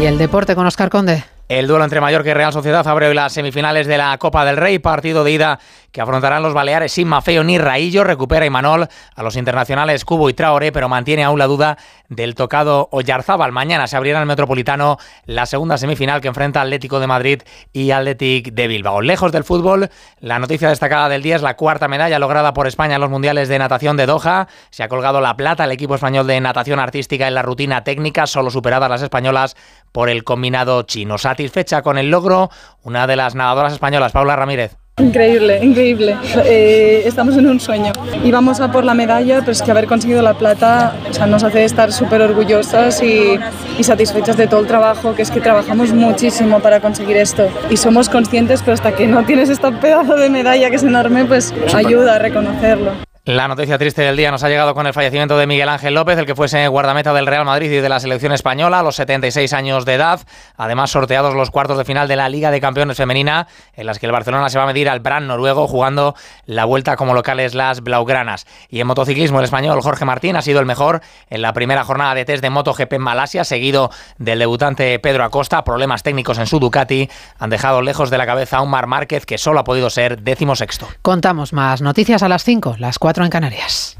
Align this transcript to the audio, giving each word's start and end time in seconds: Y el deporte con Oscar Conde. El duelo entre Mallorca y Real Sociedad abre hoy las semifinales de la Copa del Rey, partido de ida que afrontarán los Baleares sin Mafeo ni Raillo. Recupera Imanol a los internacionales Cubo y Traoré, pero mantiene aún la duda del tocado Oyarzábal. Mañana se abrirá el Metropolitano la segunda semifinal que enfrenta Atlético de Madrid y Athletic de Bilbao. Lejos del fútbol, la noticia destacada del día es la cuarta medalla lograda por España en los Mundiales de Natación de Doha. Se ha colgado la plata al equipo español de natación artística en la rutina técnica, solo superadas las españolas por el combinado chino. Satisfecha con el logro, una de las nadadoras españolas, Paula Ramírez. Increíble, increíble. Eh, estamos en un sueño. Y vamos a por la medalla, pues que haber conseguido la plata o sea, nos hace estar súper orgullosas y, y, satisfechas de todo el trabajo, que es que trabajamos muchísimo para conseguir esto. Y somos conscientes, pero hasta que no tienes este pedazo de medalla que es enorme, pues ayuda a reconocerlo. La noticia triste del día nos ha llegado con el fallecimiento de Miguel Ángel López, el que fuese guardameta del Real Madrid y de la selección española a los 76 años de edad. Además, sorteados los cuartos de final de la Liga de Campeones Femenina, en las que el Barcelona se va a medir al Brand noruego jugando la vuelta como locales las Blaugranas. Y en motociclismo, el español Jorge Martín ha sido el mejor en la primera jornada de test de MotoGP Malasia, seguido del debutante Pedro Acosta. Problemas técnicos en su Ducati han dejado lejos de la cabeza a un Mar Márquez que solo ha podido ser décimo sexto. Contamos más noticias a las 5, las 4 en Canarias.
Y 0.00 0.06
el 0.06 0.16
deporte 0.16 0.54
con 0.54 0.66
Oscar 0.66 0.88
Conde. 0.88 1.24
El 1.50 1.66
duelo 1.66 1.82
entre 1.82 2.00
Mallorca 2.00 2.30
y 2.30 2.34
Real 2.34 2.52
Sociedad 2.52 2.86
abre 2.86 3.08
hoy 3.08 3.14
las 3.16 3.32
semifinales 3.32 3.88
de 3.88 3.98
la 3.98 4.16
Copa 4.18 4.44
del 4.44 4.56
Rey, 4.56 4.78
partido 4.78 5.24
de 5.24 5.32
ida 5.32 5.58
que 5.90 6.00
afrontarán 6.00 6.44
los 6.44 6.54
Baleares 6.54 6.92
sin 6.92 7.08
Mafeo 7.08 7.42
ni 7.42 7.58
Raillo. 7.58 8.04
Recupera 8.04 8.46
Imanol 8.46 8.86
a 9.16 9.22
los 9.24 9.34
internacionales 9.34 10.04
Cubo 10.04 10.30
y 10.30 10.34
Traoré, 10.34 10.70
pero 10.70 10.88
mantiene 10.88 11.24
aún 11.24 11.40
la 11.40 11.48
duda 11.48 11.76
del 12.08 12.36
tocado 12.36 12.88
Oyarzábal. 12.92 13.50
Mañana 13.50 13.88
se 13.88 13.96
abrirá 13.96 14.20
el 14.20 14.26
Metropolitano 14.26 14.98
la 15.26 15.44
segunda 15.44 15.76
semifinal 15.76 16.20
que 16.20 16.28
enfrenta 16.28 16.60
Atlético 16.60 17.00
de 17.00 17.08
Madrid 17.08 17.42
y 17.72 17.90
Athletic 17.90 18.52
de 18.52 18.68
Bilbao. 18.68 19.00
Lejos 19.00 19.32
del 19.32 19.42
fútbol, 19.42 19.90
la 20.20 20.38
noticia 20.38 20.68
destacada 20.68 21.08
del 21.08 21.22
día 21.22 21.34
es 21.34 21.42
la 21.42 21.56
cuarta 21.56 21.88
medalla 21.88 22.20
lograda 22.20 22.54
por 22.54 22.68
España 22.68 22.94
en 22.94 23.00
los 23.00 23.10
Mundiales 23.10 23.48
de 23.48 23.58
Natación 23.58 23.96
de 23.96 24.06
Doha. 24.06 24.46
Se 24.70 24.84
ha 24.84 24.88
colgado 24.88 25.20
la 25.20 25.36
plata 25.36 25.64
al 25.64 25.72
equipo 25.72 25.96
español 25.96 26.28
de 26.28 26.40
natación 26.40 26.78
artística 26.78 27.26
en 27.26 27.34
la 27.34 27.42
rutina 27.42 27.82
técnica, 27.82 28.28
solo 28.28 28.52
superadas 28.52 28.88
las 28.88 29.02
españolas 29.02 29.56
por 29.90 30.08
el 30.08 30.22
combinado 30.22 30.82
chino. 30.82 31.18
Satisfecha 31.40 31.80
con 31.80 31.96
el 31.96 32.10
logro, 32.10 32.50
una 32.84 33.06
de 33.06 33.16
las 33.16 33.34
nadadoras 33.34 33.72
españolas, 33.72 34.12
Paula 34.12 34.36
Ramírez. 34.36 34.76
Increíble, 34.98 35.58
increíble. 35.64 36.14
Eh, 36.44 37.04
estamos 37.06 37.34
en 37.38 37.46
un 37.46 37.58
sueño. 37.58 37.92
Y 38.22 38.30
vamos 38.30 38.60
a 38.60 38.70
por 38.70 38.84
la 38.84 38.92
medalla, 38.92 39.40
pues 39.42 39.62
que 39.62 39.70
haber 39.70 39.86
conseguido 39.86 40.20
la 40.20 40.34
plata 40.34 40.94
o 41.08 41.14
sea, 41.14 41.24
nos 41.24 41.42
hace 41.42 41.64
estar 41.64 41.92
súper 41.92 42.20
orgullosas 42.20 43.02
y, 43.02 43.40
y, 43.78 43.84
satisfechas 43.84 44.36
de 44.36 44.48
todo 44.48 44.60
el 44.60 44.66
trabajo, 44.66 45.14
que 45.14 45.22
es 45.22 45.30
que 45.30 45.40
trabajamos 45.40 45.94
muchísimo 45.94 46.60
para 46.60 46.80
conseguir 46.80 47.16
esto. 47.16 47.48
Y 47.70 47.78
somos 47.78 48.10
conscientes, 48.10 48.60
pero 48.60 48.74
hasta 48.74 48.92
que 48.92 49.06
no 49.06 49.24
tienes 49.24 49.48
este 49.48 49.72
pedazo 49.72 50.16
de 50.16 50.28
medalla 50.28 50.68
que 50.68 50.76
es 50.76 50.82
enorme, 50.82 51.24
pues 51.24 51.54
ayuda 51.74 52.16
a 52.16 52.18
reconocerlo. 52.18 53.09
La 53.26 53.48
noticia 53.48 53.76
triste 53.76 54.00
del 54.00 54.16
día 54.16 54.30
nos 54.30 54.42
ha 54.44 54.48
llegado 54.48 54.72
con 54.72 54.86
el 54.86 54.94
fallecimiento 54.94 55.36
de 55.36 55.46
Miguel 55.46 55.68
Ángel 55.68 55.92
López, 55.92 56.16
el 56.16 56.24
que 56.24 56.34
fuese 56.34 56.66
guardameta 56.68 57.12
del 57.12 57.26
Real 57.26 57.44
Madrid 57.44 57.70
y 57.70 57.76
de 57.76 57.88
la 57.90 58.00
selección 58.00 58.32
española 58.32 58.78
a 58.78 58.82
los 58.82 58.96
76 58.96 59.52
años 59.52 59.84
de 59.84 59.92
edad. 59.92 60.20
Además, 60.56 60.90
sorteados 60.90 61.34
los 61.34 61.50
cuartos 61.50 61.76
de 61.76 61.84
final 61.84 62.08
de 62.08 62.16
la 62.16 62.30
Liga 62.30 62.50
de 62.50 62.62
Campeones 62.62 62.96
Femenina, 62.96 63.46
en 63.74 63.84
las 63.84 63.98
que 63.98 64.06
el 64.06 64.12
Barcelona 64.12 64.48
se 64.48 64.56
va 64.56 64.64
a 64.64 64.66
medir 64.68 64.88
al 64.88 65.00
Brand 65.00 65.26
noruego 65.26 65.68
jugando 65.68 66.14
la 66.46 66.64
vuelta 66.64 66.96
como 66.96 67.12
locales 67.12 67.54
las 67.54 67.82
Blaugranas. 67.82 68.46
Y 68.70 68.80
en 68.80 68.86
motociclismo, 68.86 69.38
el 69.40 69.44
español 69.44 69.82
Jorge 69.82 70.06
Martín 70.06 70.36
ha 70.36 70.42
sido 70.42 70.58
el 70.58 70.64
mejor 70.64 71.02
en 71.28 71.42
la 71.42 71.52
primera 71.52 71.84
jornada 71.84 72.14
de 72.14 72.24
test 72.24 72.42
de 72.42 72.48
MotoGP 72.48 72.98
Malasia, 73.00 73.44
seguido 73.44 73.90
del 74.16 74.38
debutante 74.38 74.98
Pedro 74.98 75.24
Acosta. 75.24 75.62
Problemas 75.62 76.02
técnicos 76.02 76.38
en 76.38 76.46
su 76.46 76.58
Ducati 76.58 77.10
han 77.38 77.50
dejado 77.50 77.82
lejos 77.82 78.08
de 78.08 78.16
la 78.16 78.24
cabeza 78.24 78.56
a 78.56 78.62
un 78.62 78.70
Mar 78.70 78.86
Márquez 78.86 79.26
que 79.26 79.36
solo 79.36 79.60
ha 79.60 79.64
podido 79.64 79.90
ser 79.90 80.22
décimo 80.22 80.56
sexto. 80.56 80.88
Contamos 81.02 81.52
más 81.52 81.82
noticias 81.82 82.22
a 82.22 82.28
las 82.30 82.44
5, 82.44 82.76
las 82.78 82.98
4 83.10 83.24
en 83.24 83.30
Canarias. 83.30 83.99